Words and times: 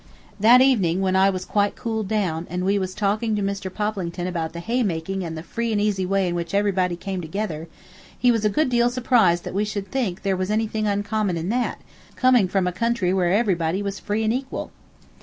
That 0.39 0.61
evening, 0.61 0.99
when 1.01 1.15
I 1.15 1.29
was 1.29 1.45
quite 1.45 1.75
cooled 1.75 2.07
down, 2.07 2.47
and 2.49 2.65
we 2.65 2.79
was 2.79 2.95
talking 2.95 3.35
to 3.35 3.43
Mr. 3.43 3.71
Poplington 3.71 4.25
about 4.25 4.51
the 4.51 4.59
hay 4.59 4.81
making 4.81 5.23
and 5.23 5.37
the 5.37 5.43
free 5.43 5.71
and 5.71 5.79
easy 5.79 6.07
way 6.07 6.27
in 6.27 6.33
which 6.33 6.55
everybody 6.55 6.95
came 6.95 7.21
together, 7.21 7.67
he 8.17 8.31
was 8.31 8.43
a 8.43 8.49
good 8.49 8.69
deal 8.69 8.89
surprised 8.89 9.43
that 9.43 9.53
we 9.53 9.63
should 9.63 9.91
think 9.91 10.15
that 10.15 10.23
there 10.23 10.35
was 10.35 10.49
anything 10.49 10.87
uncommon 10.87 11.37
in 11.37 11.49
that, 11.49 11.81
coming 12.15 12.47
from 12.47 12.65
a 12.65 12.71
country 12.71 13.13
where 13.13 13.31
everybody 13.31 13.83
was 13.83 13.99
free 13.99 14.23
and 14.23 14.33
equal. 14.33 14.71